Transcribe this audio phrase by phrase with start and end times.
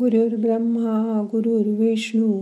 [0.00, 2.32] गुरुर्ब्रह्मा गुरुर्विष्णू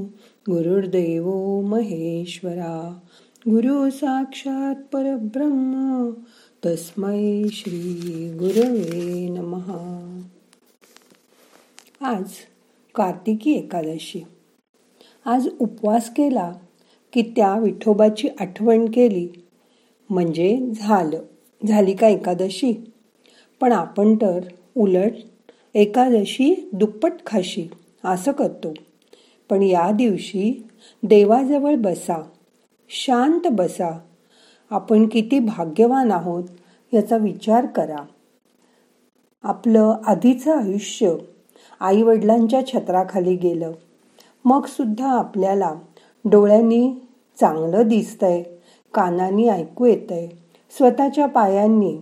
[0.51, 2.99] गुरुर्देव महेश्वरा।
[3.39, 6.11] गुरु साक्षात परब्रह्म
[6.67, 10.23] तस्मै श्री गुरवे नमहा
[12.01, 12.25] आज
[12.95, 14.25] कार्तिकी एकादशी.
[15.25, 16.53] आज उपवास केला
[17.13, 19.29] की त्या विठोबाची आठवण केली.
[20.11, 21.23] म्हणजे झालं.
[21.69, 22.93] झाली का एकादशी?
[23.61, 24.41] पण आपण तर
[24.77, 25.13] उलट
[25.77, 27.71] एकादशी दुप्पट खाशी
[28.05, 28.75] असं करतो.
[29.51, 30.69] पण या दिवशी
[31.03, 32.23] देवाजवळ बसा
[32.89, 33.99] शांत बसा.
[34.71, 36.45] आपण किती भाग्यवान आहोत
[36.95, 37.97] याचा विचार करा.
[39.43, 41.15] आपलं आधीचं आयुष्य
[41.81, 43.73] आई वडिलांच्या छत्राखाली गेलं.
[44.45, 45.75] मग सुद्धा आपल्याला
[46.25, 46.93] डोळ्यांनी
[47.41, 48.43] चांगलं दिसतंय
[48.95, 50.29] कानांनी ऐकू येतंय
[50.71, 51.99] स्वतःच्या पायांनी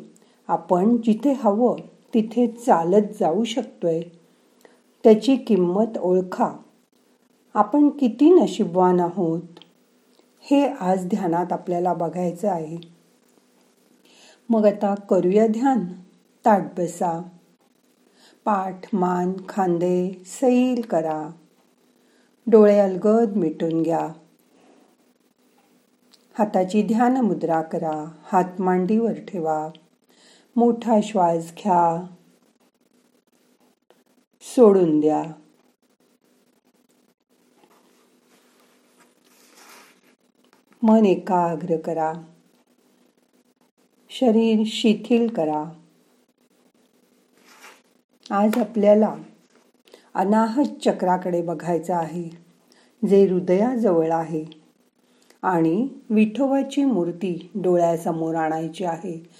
[0.48, 1.76] आपण जिथे हवं
[2.14, 4.00] तिथे चालत जाऊ शकतोय.
[5.04, 6.52] त्याची किंमत ओळखा.
[7.54, 9.42] आपण किती नशीबवान आहोत?
[10.40, 12.76] हे आज ध्यानात आपल्याला बघायचं आहे.
[14.48, 15.84] मग आता करूया ध्यान.
[16.44, 17.22] ताट बसा.
[18.44, 21.30] पाठ मान खांदे सैल करा.
[22.46, 24.08] डोळे अलगद मिटून घ्या.
[26.38, 28.10] हाताची ध्यान मुद्रा करा.
[28.24, 29.68] हात मांडीवर ठेवा.
[30.56, 32.06] मोठा श्वास घ्या.
[34.40, 35.22] सोडून द्या.
[40.82, 42.12] मन एकाग्र करा.
[44.10, 45.64] शरीर शिथिल करा.
[48.30, 49.14] आज आपल्याला
[50.14, 52.30] अनाहत चक्राकडे बघायचं आहे
[53.08, 54.44] जे हृदयाजवळ आहे
[55.42, 59.30] आणि विठोबाची मूर्ती डोळ्यासमोर आणायची आहे.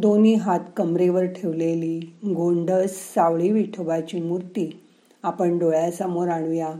[0.00, 4.84] दोन्ही हात कमरेवर ठेवलेली गोंडस सावळी विठोबाची मूर्ती
[5.22, 6.74] आपण डोळ्यासमोर आणूया.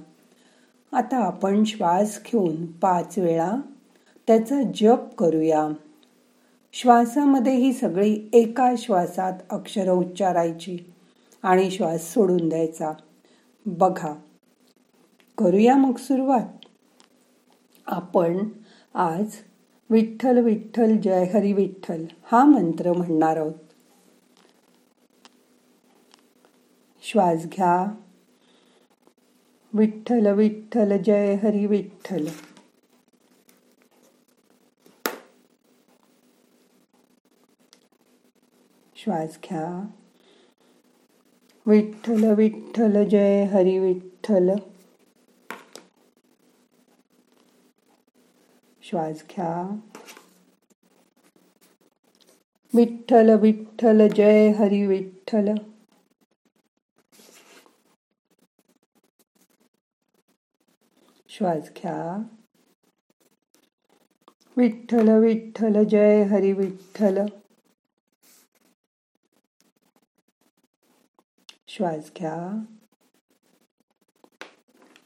[0.93, 3.53] आता आपण श्वास घेऊन पाच वेळा
[4.27, 5.69] त्याचा जप करूया.
[6.73, 10.79] श्वासामध्ये ही सगळी एका श्वासात अक्षर उच्चारायची
[11.43, 12.93] आणि श्वास सोडून द्यायचा.
[13.67, 14.15] बघा.
[15.39, 16.49] करूया मग सुरुवात.
[17.87, 18.39] आपण
[18.95, 19.27] आज
[19.91, 23.55] विठ्ठल विठ्ठल जय हरी विठ्ठल हा मंत्र म्हणणार आहोत.
[27.03, 27.95] श्वास घ्या.
[29.73, 32.27] विठ्ठल विठ्ठल जय हरी विठ्ठल.
[38.97, 39.87] श्वास घ्या.
[41.67, 44.51] विठ्ठल विठ्ठल जय हरी विठ्ठल.
[48.89, 49.77] श्वास घ्या.
[52.75, 55.49] विठ्ठल विठ्ठल जय हरी विठ्ठल.
[61.29, 62.17] श्वास घ्या.
[64.57, 67.19] विठ्ठल विठ्ठल जय हरी विठ्ठल.
[71.69, 72.65] श्वास घ्या.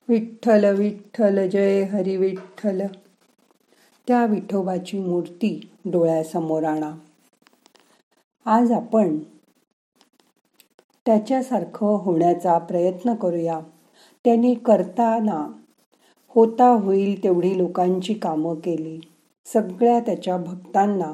[0.08, 2.80] विठ्ठल विठ्ठल जय हरी विठ्ठल.
[4.08, 6.92] त्या विठोबाची मूर्ती डोळ्यासमोर आणा.
[8.44, 9.18] आज आपण
[11.06, 13.60] त्याच्यासारखं होण्याचा प्रयत्न करूया.
[14.24, 15.52] त्यांनी करताना
[16.28, 19.00] होता होईल तेवढी लोकांची कामं केली.
[19.44, 21.12] सगळ्या त्याच्या भक्तांना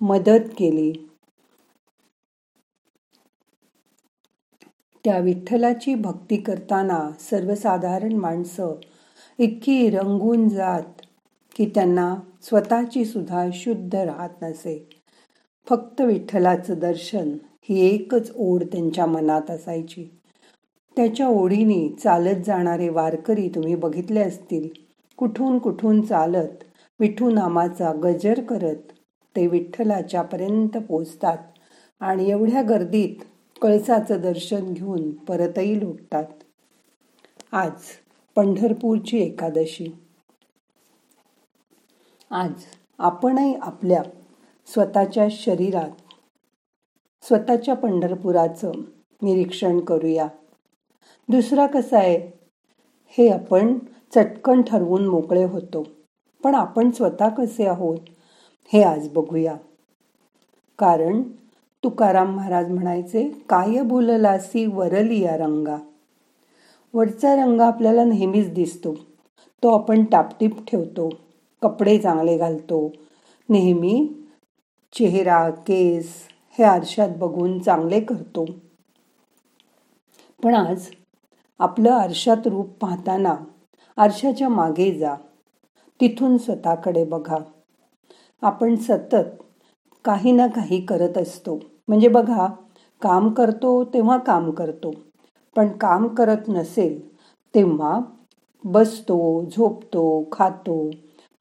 [0.00, 0.92] मदत केली.
[5.04, 8.74] त्या विठ्ठलाची भक्ती करताना सर्वसाधारण माणसं
[9.38, 11.03] इतकी रंगून जात
[11.54, 14.88] की त्यांना स्वतःची सुद्धा शुद्ध राहत नसे.
[15.68, 17.32] फक्त विठ्ठलाचं दर्शन
[17.62, 20.20] ही एकच ओढ त्यांच्या मनात असायची.
[20.96, 24.68] त्याच्या ओढीने चालत जाणारे वारकरी तुम्ही बघितले असतील
[25.16, 26.64] कुठून कुठून चालत
[27.00, 28.92] विठू नामाचा गजर करत
[29.36, 31.38] ते विठ्ठलाच्या पर्यंत पोचतात
[32.00, 33.24] आणि एवढ्या गर्दीत
[33.62, 36.24] कळसाचं दर्शन घेऊन परतही लुटतात.
[37.52, 37.72] आज
[38.36, 40.03] पंढरपूरची एकादशी.
[42.30, 42.52] आज
[42.98, 44.02] आपणही आपल्या
[44.66, 45.90] स्वतःच्या शरीरात
[47.22, 48.72] स्वतःच्या पंढरपुराचं
[49.22, 50.28] निरीक्षण करूया.
[51.28, 52.32] दुसरा कसा आहे?
[53.08, 53.78] हे आपण
[54.14, 55.86] चटकन ठरवून मोकळे होतो.
[56.44, 57.98] पण आपण स्वतः कसे आहोत?
[58.72, 59.56] हे आज बघूया.
[60.78, 61.22] कारण
[61.84, 65.76] तुकाराम महाराज म्हणायचे काय बोललासी वरलिया रंगा?
[66.94, 68.94] वरचा रंग आपल्याला नेहमीच दिसतो.
[69.62, 71.10] तो आपण टापटीप ठेवतो.
[71.64, 72.92] कपडे चांगले घालतो.
[73.48, 74.08] नेहमी
[74.92, 76.08] चेहरा केस
[76.58, 78.44] हे आरशात बघून चांगले करतो.
[80.42, 80.90] पण आज
[81.58, 83.34] आपलं आरशात रूप पाहताना
[83.96, 85.14] आरशाच्या मागे जा.
[86.00, 87.36] तिथून स्वतःकडे बघा.
[88.42, 89.42] आपण सतत
[90.04, 91.58] काही ना काही करत असतो.
[91.88, 92.46] म्हणजे बघा
[93.02, 94.92] काम करतो तेव्हा काम करतो.
[95.56, 97.16] पण काम करत नसेल
[97.54, 98.00] तेव्हा
[98.64, 100.90] बसतो झोपतो खातो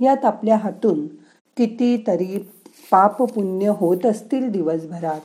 [0.01, 1.07] यात आपल्या हातून
[1.57, 2.37] कितीतरी
[2.91, 5.21] पाप पुण्य होत असतील दिवसभरात.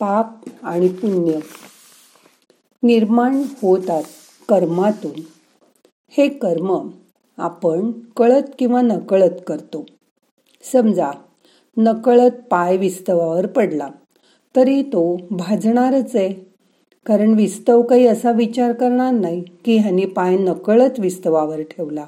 [0.00, 0.26] पाप
[0.62, 1.38] आणि पुण्य
[2.82, 4.02] निर्माण होतात
[4.48, 5.20] कर्मातून.
[6.08, 6.88] हे कर्म
[7.38, 9.86] आपण कळत किंवा नकळत करतो.
[10.72, 11.10] समजा
[11.76, 13.88] नकळत पाय विस्तवावर पडला
[14.56, 16.49] तरी तो भाजणारच आहे.
[17.06, 22.06] कारण विस्तव काही असा विचार करणार नाही की ह्याने पाय नकळत विस्तवावर ठेवला.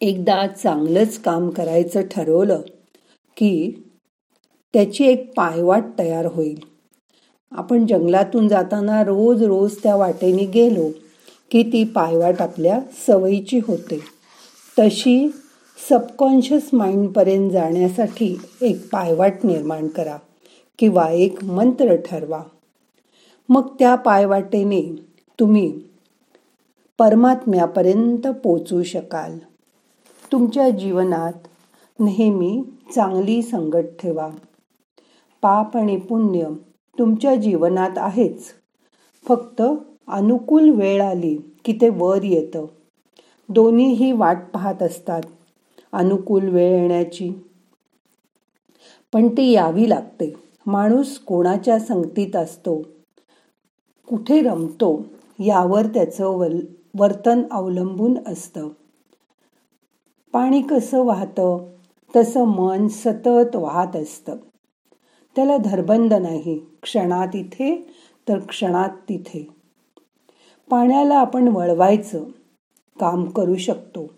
[0.00, 2.60] एकदा चांगलंच काम करायचं ठरवलं
[3.36, 3.84] की
[4.74, 6.58] त्याची एक पायवाट तयार होईल.
[7.52, 10.88] आपण जंगलातून जाताना रोज रोज त्या वाटेने गेलो
[11.50, 14.00] की ती पायवाट आपल्या सवयीची होते.
[14.78, 15.28] तशी
[15.88, 20.16] सबकॉन्शियस माइंडपर्यंत जाण्यासाठी एक पायवाट निर्माण करा
[20.78, 22.42] किंवा एक मंत्र ठरवा.
[23.48, 24.82] मग त्या पायवाटेने
[25.40, 25.80] तुम्ही
[26.98, 29.38] परमात्म्यापर्यंत पोचू शकाल.
[30.32, 31.32] तुमच्या जीवनात
[32.00, 32.62] नेहमी
[32.94, 34.30] चांगली संगत ठेवा.
[35.42, 36.48] पाप आणि पुण्य
[36.98, 38.44] तुमच्या जीवनात आहेच.
[39.28, 39.62] फक्त
[40.08, 42.66] अनुकूल वेळ आली की ते वर येतं.
[43.48, 45.22] दोन्हीही वाट पाहत असतात
[45.92, 47.32] अनुकूल वेळ येण्याची.
[49.12, 50.34] पण ती यावी लागते.
[50.66, 52.95] माणूस कोणाच्या संगतीत असतो?
[54.08, 55.04] कुठे रमतो
[55.38, 56.60] यावर त्याचं वल
[56.98, 58.68] वर्तन अवलंबून असतं.
[60.32, 61.74] पाणी कसं वाहतं
[62.16, 64.36] तसं मन सतत वाहत असतं.
[65.36, 67.94] त्याला धरबंद नाही क्षणात इथे
[68.28, 69.48] तर क्षणात तिथे.
[70.70, 72.24] पाण्याला आपण वळवायचं
[73.00, 74.10] काम करू शकतो.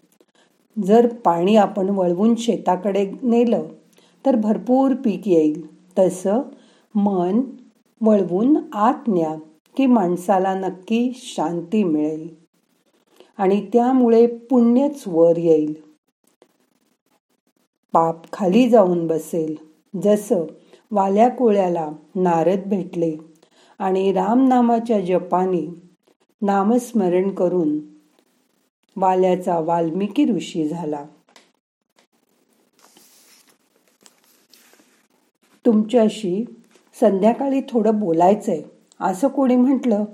[0.86, 3.62] जर पाणी आपण वळवून शेताकडे नेलं
[4.26, 5.88] तर भरपूर पीक येईल.
[5.98, 6.40] तसं
[6.94, 7.40] मन
[8.00, 9.36] वळवून आत न्या.
[9.76, 12.34] की माणसाला नक्की शांती मिळेल.
[13.38, 15.74] आणि त्यामुळे पुण्यच वर येईल.
[17.92, 19.56] पाप खाली जाऊन बसेल.
[20.02, 20.44] जसं
[20.90, 23.16] वाल्या कोळ्याला नारद भेटले
[23.78, 25.68] आणि रामनामाच्या जपानी
[26.42, 27.78] नामस्मरण करून
[28.96, 31.04] वाल्याचा वाल्मिकी ऋषी झाला.
[35.66, 36.44] तुमच्याशी
[37.00, 38.62] संध्याकाळी थोडं बोलायचंय.
[39.00, 40.04] असं कोणी म्हटलं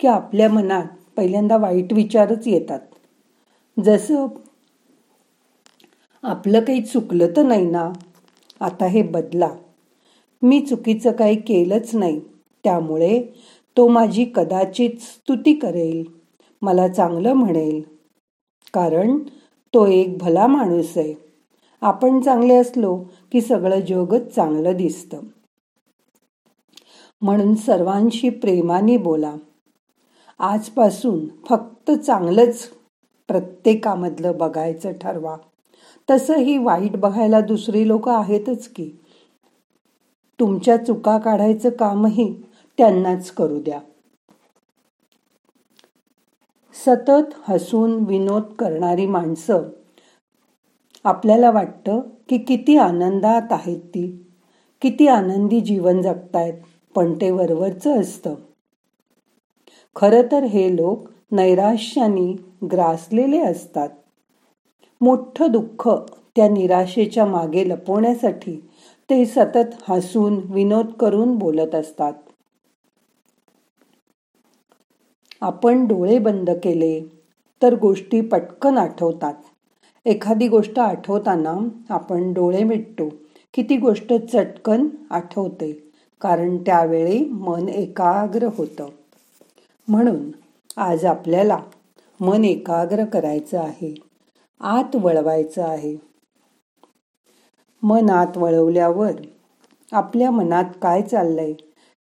[0.00, 0.84] की आपल्या मनात
[1.16, 2.80] पहिल्यांदा वाईट विचारच येतात.
[3.84, 4.26] जसं
[6.22, 7.92] आपलं काही चुकलं तर नाही ना?
[8.60, 9.48] आता हे बदला.
[10.42, 12.20] मी चुकीचं काही केलंच नाही.
[12.64, 13.22] त्यामुळे
[13.76, 16.04] तो माझी कदाचित स्तुती करेल
[16.62, 17.82] मला चांगलं म्हणेल.
[18.74, 19.18] कारण
[19.74, 21.14] तो एक भला माणूस आहे.
[21.80, 22.96] आपण चांगले असलो
[23.32, 25.20] की सगळं जगच चांगलं दिसतं.
[27.20, 29.34] म्हणून सर्वांशी प्रेमाने बोला.
[30.38, 32.68] आजपासून फक्त चांगलंच
[33.28, 35.36] प्रत्येकामधलं बघायचं ठरवा.
[36.10, 38.90] तसंही वाईट बघायला दुसरी लोक आहेतच की.
[40.40, 42.42] तुमच्या चुका काढायचं कामही
[42.78, 43.80] त्यांनाच करू द्या.
[46.86, 49.62] सतत हसून विनोद करणारी माणसं.
[51.04, 54.26] आपल्याला वाटतं की किती आनंदात आहेत ती.
[54.82, 56.54] किती आनंदी जीवन जगतायत.
[56.98, 58.34] पण ते वरवरचं असतं.
[59.96, 62.32] खरं तर हे लोक नैराश्याने
[62.72, 63.88] ग्रासलेले असतात.
[65.00, 65.88] मोठं दुःख
[66.36, 68.68] त्या निराशेच्या मागे लपवण्यासाठी
[69.10, 72.12] ते सतत हसून विनोद करून बोलत असतात.
[75.40, 77.02] आपण डोळे बंद केले
[77.62, 79.34] तर गोष्टी पटकन आठवतात.
[80.06, 81.54] एखादी गोष्ट आठवताना
[81.90, 83.08] आपण डोळे मिटतो
[83.54, 85.87] की ती गोष्ट चटकन आठवते.
[86.20, 88.88] कारण त्यावेळी मन एकाग्र होतं.
[89.88, 90.30] म्हणून
[90.76, 91.58] आज आपल्याला
[92.20, 93.94] मन एकाग्र करायचं आहे.
[94.60, 95.96] आत वळवायचं आहे.
[97.82, 99.12] मनात वळवल्यावर
[99.92, 101.52] आपल्या मनात काय चाललंय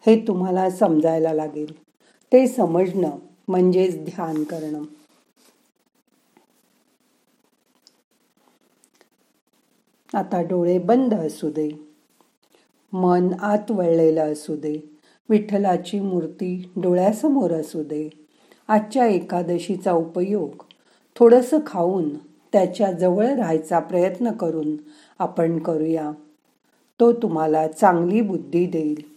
[0.07, 1.83] हे तुम्हाला समजायला लागेल.
[2.33, 3.11] ते समजणं
[3.49, 4.83] म्हणजेच ध्यान करणं.
[10.15, 11.86] आता डोळे बंद असू दे.
[12.93, 14.99] मन आत वळलेलं असू दे.
[15.29, 18.11] विठ्ठलाची मूर्ती डोळ्यासमोर असू दे.
[18.69, 20.65] आजच्या एकादशीचा उपयोग.
[21.17, 22.09] थोडंसं खाऊन
[22.53, 24.77] त्याच्याजवळ राहायचा प्रयत्न करून
[25.19, 26.13] आपण करूया.
[27.01, 29.16] तो तुम्हाला चांगली बुद्धी देईल.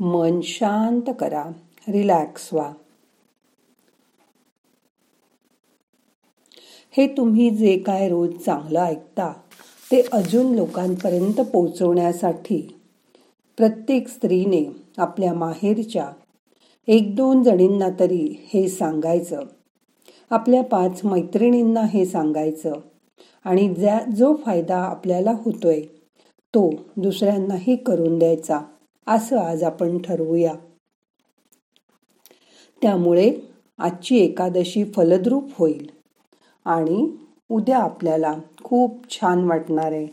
[0.00, 1.44] मन शांत करा
[1.88, 2.72] रिलॅक्स व्हा.
[6.90, 9.32] हे तुम्ही जे काय रोज चांगलं ऐकता
[9.92, 12.78] ते अजून लोकांपर्यंत पोचवण्यासाठी
[13.56, 16.08] प्रत्येक स्त्रीने आपल्या माहेरच्या
[16.88, 19.40] एक दोन जणींना तरी हे सांगायचं.
[20.30, 22.72] आपल्या पाच मैत्रिणींना हे सांगायचं.
[23.44, 25.80] आणि ज्या जो फायदा आपल्याला होतोय
[26.54, 28.60] तो दुसऱ्यांनाही करून द्यायचा.
[29.08, 30.54] असं आज आपण ठरवूया.
[32.82, 33.40] त्यामुळे
[33.78, 35.90] आजची एकादशी फलद्रूप होईल
[36.64, 37.16] आणि
[37.48, 38.34] उद्या आपल्याला
[38.64, 40.08] खूप छान वाटणार आहे.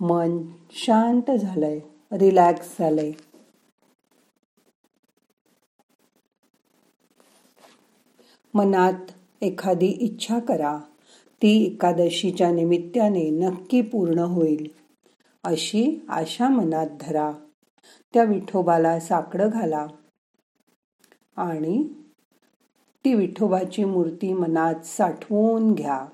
[0.00, 0.38] मन
[0.70, 1.80] शांत झालंय
[2.12, 3.12] रिलॅक्स झालंय.
[8.54, 9.10] मनात
[9.42, 10.78] एखादी इच्छा करा.
[11.42, 14.68] ती एकादशीच्या निमित्ताने नक्की पूर्ण होईल.
[15.44, 17.32] अशी आशा मनात धरा.
[18.14, 19.86] त्या विठोबाला साकडं घाला.
[21.36, 21.88] आणि
[23.04, 26.06] ती विठोबाची मूर्ती मनात साठवून घ्या.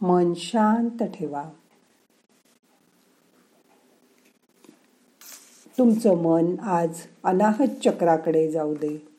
[0.00, 1.44] मन शांत ठेवा.
[5.78, 9.15] तुमचं मन आज अनाहत चक्राकडे जाऊ दे.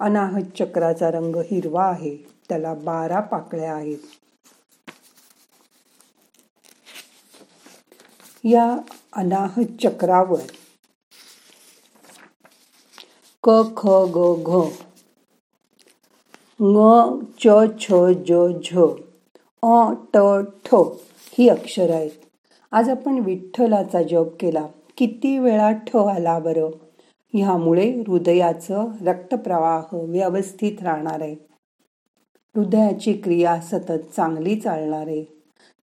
[0.00, 2.16] अनाहत चक्राचा रंग हिरवा आहे.
[2.48, 3.98] त्याला बारा पाकळ्या आहेत.
[8.44, 8.76] या
[9.12, 10.40] अनाहत चक्रावर
[13.44, 14.60] क ख ग घ
[16.60, 16.76] ङ
[17.42, 17.48] च
[17.80, 17.92] छ
[18.28, 18.32] ज
[18.64, 18.86] झ
[19.62, 20.18] अ ट
[20.64, 20.74] ठ
[21.32, 22.10] ही अक्षर आहेत.
[22.72, 24.66] आज आपण विठ्ठलाचा जप केला.
[24.96, 26.70] किती वेळा ठ आला बरं?
[27.34, 31.36] ह्यामुळे हृदयाचं रक्तप्रवाह व्यवस्थित राहणार आहे.
[32.56, 35.24] हृदयाची क्रिया सतत चांगली चालणार आहे.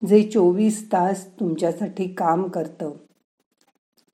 [0.09, 2.91] जे चोवीस तास तुमच्यासाठी काम करतं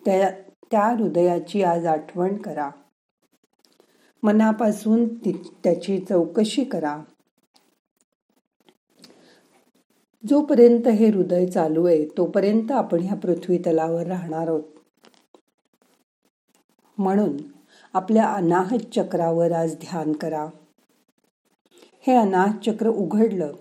[0.04, 0.30] त्या
[0.70, 2.70] त्या हृदयाची आज आठवण करा.
[4.22, 5.08] मनापासून
[5.64, 7.00] त्याची चौकशी करा.
[10.28, 14.79] जोपर्यंत हे हृदय चालू आहे तोपर्यंत आपण ह्या पृथ्वी तलावर राहणार आहोत.
[17.00, 17.36] म्हणून
[17.94, 20.48] आपल्या अनाहत चक्रावर आज ध्यान करा.
[22.06, 23.52] हे अनाहत चक्र उघडलं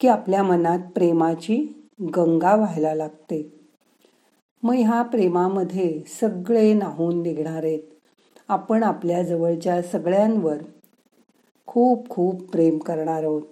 [0.00, 3.60] की आपल्या मनात प्रेमाची गंगा व्हायला लागते.
[4.62, 7.82] मग ह्या प्रेमामध्ये सगळे नाहून निघणार आहेत.
[8.48, 10.56] आपण आपल्या जवळच्या सगळ्यांवर
[11.66, 13.42] खूप खूप प्रेम करणार आहोत.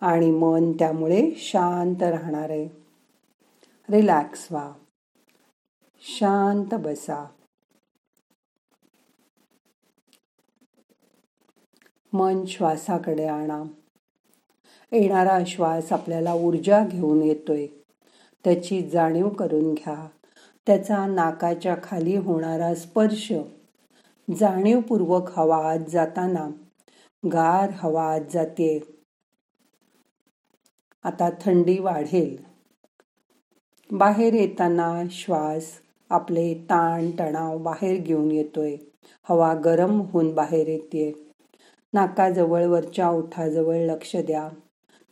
[0.00, 2.68] आणि मन त्यामुळे शांत राहणार आहे.
[3.90, 4.72] रिलॅक्स व्हा.
[6.00, 7.28] शांत बसा.
[12.12, 13.62] मन श्वासाकडे आणा.
[14.92, 17.66] येणारा श्वास आपल्याला ऊर्जा घेऊन येतोय.
[18.44, 20.08] त्याची जाणीव करून घ्या.
[20.66, 23.32] त्याचा नाकाच्या खाली होणारा स्पर्श
[24.38, 26.50] जाणीवपूर्वक हवा आत जाताना
[27.32, 28.78] गार हवा आत जाते.
[31.04, 32.44] आता थंडी वाढेल.
[33.90, 35.64] बाहेर येताना श्वास
[36.10, 38.76] आपले ताण तणाव बाहेर घेऊन येतोय.
[39.22, 41.29] हवा गरम होऊन बाहेर येते
[41.92, 44.48] नाकाजवळ वरच्या ओठाजवळ लक्ष द्या.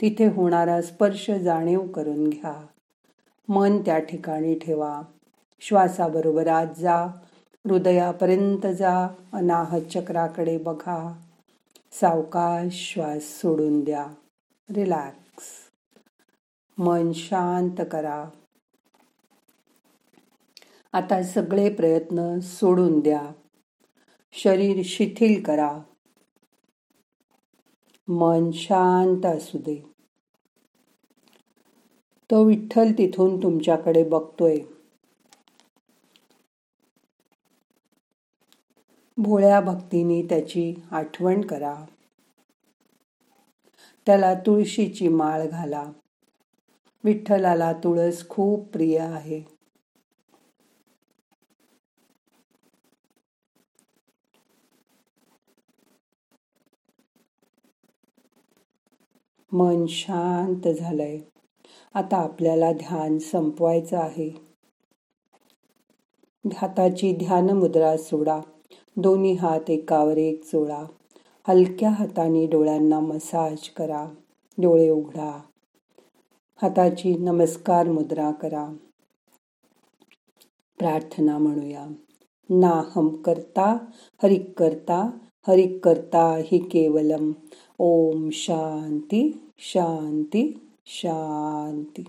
[0.00, 2.66] तिथे होणारा स्पर्श जाणीव करून घ्या.
[3.48, 5.02] मन त्या ठिकाणी ठेवा.
[5.60, 6.96] श्वासाबरोबर आज जा.
[7.66, 9.06] हृदयापर्यंत जा.
[9.32, 11.20] अनाहत चक्राकडे बघा.
[11.92, 14.06] सावकाश श्वास सोडून द्या.
[14.74, 15.44] रिलॅक्स.
[16.78, 18.24] मन शांत करा.
[20.92, 23.22] आता सगळे प्रयत्न सोडून द्या.
[24.32, 25.78] शरीर शिथिल करा.
[28.08, 29.82] मन शांत असू दे.
[32.30, 34.56] तो विठ्ठल तिथून तुमच्याकडे बघतोय.
[39.16, 41.84] भोळ्या भक्तीने त्याची आठवण करा.
[44.06, 45.90] त्याला तुळशीची माळ घाला.
[47.04, 49.57] विठ्ठलाला तुळस खूप प्रिय आहे.
[59.58, 61.18] मन शांत झालंय.
[61.94, 64.40] आता आपल्याला ध्यान संपवायचं आहे.
[66.54, 68.40] हाताची ध्यान मुद्रा सोडा.
[68.96, 70.84] दोन्ही हात एकावर एक जोडा.
[71.48, 74.08] हलक्या हाताने डोळ्यांना मसाज करा.
[74.58, 75.40] डोळे उघडा.
[76.62, 78.76] हाताची नमस्कार मुद्रा करा.
[80.78, 81.86] प्रार्थना म्हणूया.
[82.50, 83.76] नाहम करता
[84.22, 85.10] हरिक करता
[85.48, 87.32] हरिक करता हि केवलम.
[87.78, 89.44] ओम शांती.
[89.58, 92.02] शांती शांती.